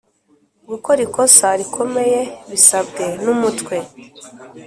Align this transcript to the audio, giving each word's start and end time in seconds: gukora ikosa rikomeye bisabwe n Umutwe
gukora 0.69 0.99
ikosa 1.07 1.47
rikomeye 1.59 2.19
bisabwe 2.49 3.03
n 3.23 3.25
Umutwe 3.33 3.75